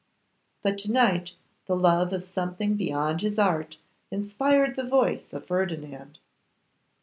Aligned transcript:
But 0.63 0.79
to 0.79 0.91
night 0.91 1.33
the 1.67 1.75
love 1.75 2.11
of 2.11 2.25
something 2.27 2.73
beyond 2.75 3.21
his 3.21 3.37
art 3.37 3.77
inspired 4.09 4.75
the 4.75 4.83
voice 4.83 5.31
of 5.31 5.45
Ferdinand. 5.45 6.17